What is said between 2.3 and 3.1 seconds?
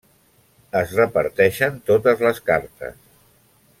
cartes.